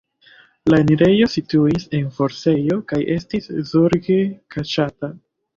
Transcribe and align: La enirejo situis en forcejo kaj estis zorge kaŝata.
La 0.73 0.79
enirejo 0.83 1.27
situis 1.33 1.85
en 1.99 2.09
forcejo 2.17 2.79
kaj 2.93 3.01
estis 3.19 3.51
zorge 3.75 4.21
kaŝata. 4.57 5.13